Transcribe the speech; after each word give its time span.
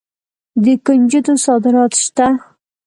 د 0.63 0.65
کنجدو 0.85 1.33
صادرات 1.45 1.91
شته. 2.03 2.27